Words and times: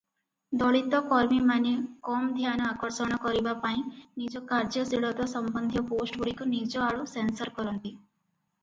ଦଳିତ 0.59 1.01
କର୍ମୀମାନେ 1.09 1.73
କମ 2.07 2.29
ଧ୍ୟାନ 2.39 2.65
ଆକର୍ଷଣ 2.77 3.19
କରିବା 3.27 3.53
ପାଇଁ 3.67 3.85
ନିଜ 3.99 4.43
କାର୍ଯ୍ୟଶୀଳତା 4.53 5.31
ସମ୍ବନ୍ଧୀୟ 5.37 5.87
ପୋଷ୍ଟଗୁଡ଼ିକୁ 5.95 6.51
ନିଜ 6.57 6.85
ଆଡ଼ୁ 6.89 7.09
ସେନ୍ସର 7.15 7.57
କରନ୍ତି। 7.61 7.97